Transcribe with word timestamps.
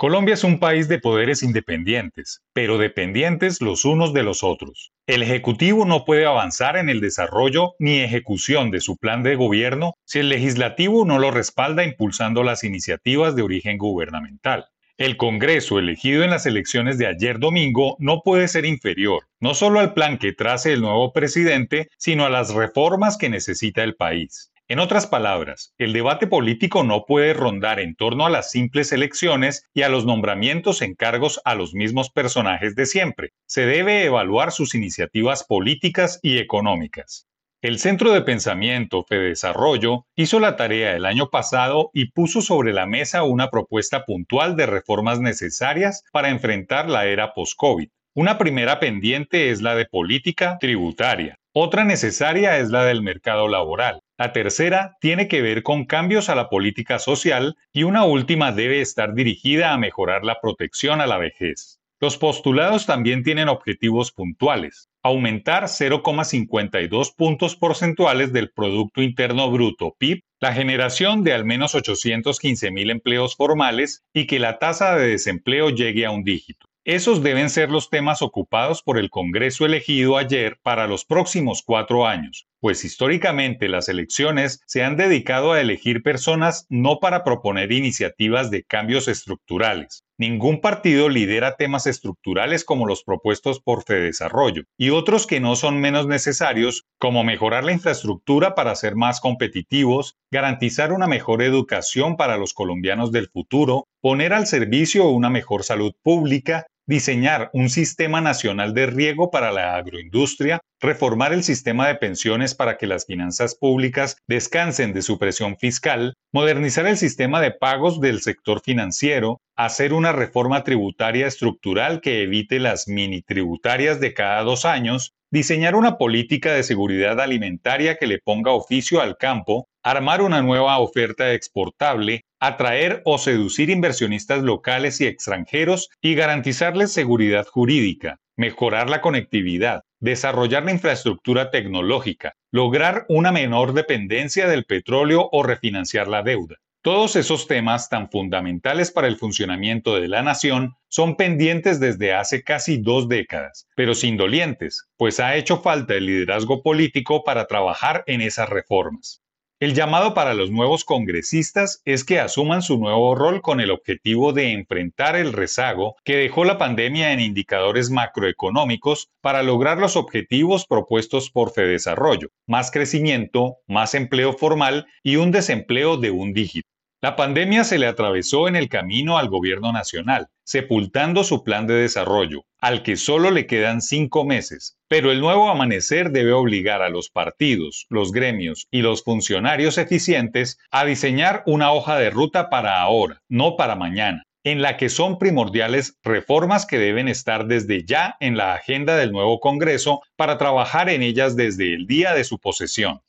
Colombia 0.00 0.32
es 0.32 0.44
un 0.44 0.58
país 0.58 0.88
de 0.88 0.98
poderes 0.98 1.42
independientes, 1.42 2.40
pero 2.54 2.78
dependientes 2.78 3.60
los 3.60 3.84
unos 3.84 4.14
de 4.14 4.22
los 4.22 4.42
otros. 4.42 4.92
El 5.06 5.22
Ejecutivo 5.22 5.84
no 5.84 6.06
puede 6.06 6.24
avanzar 6.24 6.78
en 6.78 6.88
el 6.88 7.02
desarrollo 7.02 7.74
ni 7.78 7.98
ejecución 7.98 8.70
de 8.70 8.80
su 8.80 8.96
plan 8.96 9.22
de 9.22 9.36
gobierno 9.36 9.98
si 10.06 10.20
el 10.20 10.30
Legislativo 10.30 11.04
no 11.04 11.18
lo 11.18 11.30
respalda 11.30 11.84
impulsando 11.84 12.42
las 12.42 12.64
iniciativas 12.64 13.36
de 13.36 13.42
origen 13.42 13.76
gubernamental. 13.76 14.68
El 14.96 15.18
Congreso 15.18 15.78
elegido 15.78 16.24
en 16.24 16.30
las 16.30 16.46
elecciones 16.46 16.96
de 16.96 17.06
ayer 17.06 17.38
domingo 17.38 17.96
no 17.98 18.22
puede 18.22 18.48
ser 18.48 18.64
inferior, 18.64 19.24
no 19.38 19.52
solo 19.52 19.80
al 19.80 19.92
plan 19.92 20.16
que 20.16 20.32
trace 20.32 20.72
el 20.72 20.80
nuevo 20.80 21.12
presidente, 21.12 21.90
sino 21.98 22.24
a 22.24 22.30
las 22.30 22.54
reformas 22.54 23.18
que 23.18 23.28
necesita 23.28 23.84
el 23.84 23.96
país. 23.96 24.50
En 24.70 24.78
otras 24.78 25.08
palabras, 25.08 25.74
el 25.78 25.92
debate 25.92 26.28
político 26.28 26.84
no 26.84 27.04
puede 27.04 27.34
rondar 27.34 27.80
en 27.80 27.96
torno 27.96 28.24
a 28.24 28.30
las 28.30 28.52
simples 28.52 28.92
elecciones 28.92 29.64
y 29.74 29.82
a 29.82 29.88
los 29.88 30.06
nombramientos 30.06 30.80
en 30.80 30.94
cargos 30.94 31.40
a 31.44 31.56
los 31.56 31.74
mismos 31.74 32.08
personajes 32.10 32.76
de 32.76 32.86
siempre. 32.86 33.32
Se 33.46 33.66
debe 33.66 34.04
evaluar 34.04 34.52
sus 34.52 34.76
iniciativas 34.76 35.42
políticas 35.42 36.20
y 36.22 36.38
económicas. 36.38 37.26
El 37.60 37.80
Centro 37.80 38.12
de 38.12 38.22
Pensamiento 38.22 39.04
Desarrollo 39.10 40.06
hizo 40.14 40.38
la 40.38 40.54
tarea 40.54 40.94
el 40.94 41.04
año 41.04 41.30
pasado 41.30 41.90
y 41.92 42.12
puso 42.12 42.40
sobre 42.40 42.72
la 42.72 42.86
mesa 42.86 43.24
una 43.24 43.50
propuesta 43.50 44.04
puntual 44.04 44.54
de 44.54 44.66
reformas 44.66 45.18
necesarias 45.18 46.04
para 46.12 46.30
enfrentar 46.30 46.88
la 46.88 47.06
era 47.06 47.34
post-COVID. 47.34 47.88
Una 48.14 48.38
primera 48.38 48.78
pendiente 48.78 49.50
es 49.50 49.62
la 49.62 49.74
de 49.74 49.86
política 49.86 50.58
tributaria. 50.60 51.39
Otra 51.52 51.82
necesaria 51.82 52.58
es 52.58 52.70
la 52.70 52.84
del 52.84 53.02
mercado 53.02 53.48
laboral. 53.48 54.02
La 54.16 54.32
tercera 54.32 54.96
tiene 55.00 55.26
que 55.26 55.42
ver 55.42 55.64
con 55.64 55.84
cambios 55.84 56.28
a 56.28 56.36
la 56.36 56.48
política 56.48 57.00
social 57.00 57.56
y 57.72 57.82
una 57.82 58.04
última 58.04 58.52
debe 58.52 58.80
estar 58.80 59.14
dirigida 59.14 59.72
a 59.72 59.76
mejorar 59.76 60.22
la 60.22 60.40
protección 60.40 61.00
a 61.00 61.08
la 61.08 61.18
vejez. 61.18 61.80
Los 62.00 62.18
postulados 62.18 62.86
también 62.86 63.24
tienen 63.24 63.48
objetivos 63.48 64.12
puntuales. 64.12 64.90
Aumentar 65.02 65.64
0,52 65.64 67.16
puntos 67.16 67.56
porcentuales 67.56 68.32
del 68.32 68.52
Producto 68.52 69.02
Interno 69.02 69.50
Bruto 69.50 69.96
PIB, 69.98 70.22
la 70.38 70.52
generación 70.52 71.24
de 71.24 71.32
al 71.32 71.44
menos 71.44 71.74
815 71.74 72.70
mil 72.70 72.90
empleos 72.90 73.34
formales 73.34 74.04
y 74.14 74.28
que 74.28 74.38
la 74.38 74.60
tasa 74.60 74.94
de 74.94 75.08
desempleo 75.08 75.70
llegue 75.70 76.06
a 76.06 76.12
un 76.12 76.22
dígito. 76.22 76.69
Esos 76.90 77.22
deben 77.22 77.50
ser 77.50 77.70
los 77.70 77.88
temas 77.88 78.20
ocupados 78.20 78.82
por 78.82 78.98
el 78.98 79.10
Congreso 79.10 79.64
elegido 79.64 80.16
ayer 80.16 80.58
para 80.60 80.88
los 80.88 81.04
próximos 81.04 81.62
cuatro 81.64 82.04
años, 82.04 82.48
pues 82.58 82.84
históricamente 82.84 83.68
las 83.68 83.88
elecciones 83.88 84.60
se 84.66 84.82
han 84.82 84.96
dedicado 84.96 85.52
a 85.52 85.60
elegir 85.60 86.02
personas 86.02 86.66
no 86.68 86.98
para 86.98 87.22
proponer 87.22 87.70
iniciativas 87.70 88.50
de 88.50 88.64
cambios 88.64 89.06
estructurales. 89.06 90.02
Ningún 90.18 90.60
partido 90.60 91.08
lidera 91.08 91.54
temas 91.54 91.86
estructurales 91.86 92.64
como 92.64 92.86
los 92.86 93.04
propuestos 93.04 93.60
por 93.60 93.84
Fedesarrollo 93.84 94.64
y 94.76 94.90
otros 94.90 95.28
que 95.28 95.38
no 95.38 95.54
son 95.54 95.80
menos 95.80 96.08
necesarios, 96.08 96.86
como 96.98 97.22
mejorar 97.22 97.62
la 97.62 97.72
infraestructura 97.72 98.56
para 98.56 98.74
ser 98.74 98.96
más 98.96 99.20
competitivos, 99.20 100.16
garantizar 100.32 100.92
una 100.92 101.06
mejor 101.06 101.40
educación 101.40 102.16
para 102.16 102.36
los 102.36 102.52
colombianos 102.52 103.12
del 103.12 103.28
futuro, 103.28 103.86
poner 104.00 104.32
al 104.32 104.48
servicio 104.48 105.08
una 105.08 105.30
mejor 105.30 105.62
salud 105.62 105.92
pública, 106.02 106.66
diseñar 106.90 107.50
un 107.52 107.70
sistema 107.70 108.20
nacional 108.20 108.74
de 108.74 108.86
riego 108.86 109.30
para 109.30 109.52
la 109.52 109.76
agroindustria, 109.76 110.58
reformar 110.80 111.32
el 111.32 111.44
sistema 111.44 111.86
de 111.86 111.94
pensiones 111.94 112.56
para 112.56 112.78
que 112.78 112.88
las 112.88 113.06
finanzas 113.06 113.54
públicas 113.54 114.16
descansen 114.26 114.92
de 114.92 115.02
su 115.02 115.16
presión 115.16 115.56
fiscal, 115.56 116.14
modernizar 116.32 116.88
el 116.88 116.96
sistema 116.96 117.40
de 117.40 117.52
pagos 117.52 118.00
del 118.00 118.20
sector 118.22 118.60
financiero, 118.60 119.38
hacer 119.54 119.92
una 119.92 120.10
reforma 120.10 120.64
tributaria 120.64 121.28
estructural 121.28 122.00
que 122.00 122.22
evite 122.22 122.58
las 122.58 122.88
mini 122.88 123.22
tributarias 123.22 124.00
de 124.00 124.12
cada 124.12 124.42
dos 124.42 124.64
años, 124.64 125.12
diseñar 125.30 125.76
una 125.76 125.96
política 125.96 126.52
de 126.54 126.64
seguridad 126.64 127.20
alimentaria 127.20 127.98
que 127.98 128.08
le 128.08 128.18
ponga 128.18 128.50
oficio 128.50 129.00
al 129.00 129.16
campo, 129.16 129.68
armar 129.84 130.22
una 130.22 130.42
nueva 130.42 130.76
oferta 130.80 131.34
exportable, 131.34 132.22
atraer 132.40 133.02
o 133.04 133.18
seducir 133.18 133.70
inversionistas 133.70 134.42
locales 134.42 135.00
y 135.00 135.06
extranjeros 135.06 135.90
y 136.00 136.14
garantizarles 136.14 136.90
seguridad 136.90 137.46
jurídica, 137.46 138.18
mejorar 138.36 138.88
la 138.88 139.02
conectividad, 139.02 139.82
desarrollar 140.00 140.64
la 140.64 140.72
infraestructura 140.72 141.50
tecnológica, 141.50 142.34
lograr 142.50 143.04
una 143.08 143.30
menor 143.30 143.74
dependencia 143.74 144.48
del 144.48 144.64
petróleo 144.64 145.28
o 145.30 145.42
refinanciar 145.42 146.08
la 146.08 146.22
deuda. 146.22 146.56
Todos 146.82 147.14
esos 147.16 147.46
temas 147.46 147.90
tan 147.90 148.08
fundamentales 148.08 148.90
para 148.90 149.06
el 149.06 149.16
funcionamiento 149.16 149.96
de 149.96 150.08
la 150.08 150.22
nación 150.22 150.76
son 150.88 151.16
pendientes 151.16 151.78
desde 151.78 152.14
hace 152.14 152.42
casi 152.42 152.78
dos 152.78 153.06
décadas, 153.06 153.66
pero 153.76 153.94
sin 153.94 154.16
dolientes, 154.16 154.88
pues 154.96 155.20
ha 155.20 155.36
hecho 155.36 155.60
falta 155.60 155.92
el 155.94 156.06
liderazgo 156.06 156.62
político 156.62 157.22
para 157.22 157.46
trabajar 157.46 158.02
en 158.06 158.22
esas 158.22 158.48
reformas. 158.48 159.20
El 159.60 159.74
llamado 159.74 160.14
para 160.14 160.32
los 160.32 160.50
nuevos 160.50 160.86
congresistas 160.86 161.82
es 161.84 162.02
que 162.02 162.18
asuman 162.18 162.62
su 162.62 162.78
nuevo 162.78 163.14
rol 163.14 163.42
con 163.42 163.60
el 163.60 163.70
objetivo 163.70 164.32
de 164.32 164.52
enfrentar 164.52 165.16
el 165.16 165.34
rezago 165.34 165.96
que 166.02 166.16
dejó 166.16 166.46
la 166.46 166.56
pandemia 166.56 167.12
en 167.12 167.20
indicadores 167.20 167.90
macroeconómicos 167.90 169.10
para 169.20 169.42
lograr 169.42 169.76
los 169.76 169.96
objetivos 169.96 170.64
propuestos 170.66 171.30
por 171.30 171.52
Fedesarrollo, 171.52 172.28
más 172.46 172.70
crecimiento, 172.70 173.58
más 173.66 173.94
empleo 173.94 174.32
formal 174.32 174.86
y 175.02 175.16
un 175.16 175.30
desempleo 175.30 175.98
de 175.98 176.10
un 176.10 176.32
dígito. 176.32 176.66
La 177.02 177.14
pandemia 177.14 177.62
se 177.64 177.78
le 177.78 177.86
atravesó 177.86 178.48
en 178.48 178.56
el 178.56 178.70
camino 178.70 179.18
al 179.18 179.28
gobierno 179.28 179.72
nacional, 179.72 180.28
sepultando 180.42 181.22
su 181.22 181.44
plan 181.44 181.66
de 181.66 181.74
desarrollo, 181.74 182.44
al 182.60 182.82
que 182.82 182.96
solo 182.96 183.30
le 183.30 183.46
quedan 183.46 183.80
cinco 183.80 184.24
meses. 184.24 184.76
Pero 184.88 185.12
el 185.12 185.20
nuevo 185.20 185.50
amanecer 185.50 186.10
debe 186.10 186.32
obligar 186.32 186.82
a 186.82 186.88
los 186.88 187.10
partidos, 187.10 187.86
los 187.88 188.12
gremios 188.12 188.66
y 188.70 188.82
los 188.82 189.02
funcionarios 189.04 189.78
eficientes 189.78 190.58
a 190.70 190.84
diseñar 190.84 191.42
una 191.46 191.72
hoja 191.72 191.98
de 191.98 192.10
ruta 192.10 192.50
para 192.50 192.80
ahora, 192.80 193.22
no 193.28 193.56
para 193.56 193.76
mañana 193.76 194.24
en 194.44 194.62
la 194.62 194.76
que 194.76 194.88
son 194.88 195.18
primordiales 195.18 195.98
reformas 196.02 196.64
que 196.64 196.78
deben 196.78 197.08
estar 197.08 197.46
desde 197.46 197.84
ya 197.84 198.16
en 198.20 198.36
la 198.36 198.54
agenda 198.54 198.96
del 198.96 199.12
nuevo 199.12 199.38
Congreso 199.38 200.00
para 200.16 200.38
trabajar 200.38 200.88
en 200.88 201.02
ellas 201.02 201.36
desde 201.36 201.74
el 201.74 201.86
día 201.86 202.14
de 202.14 202.24
su 202.24 202.38
posesión. 202.38 203.02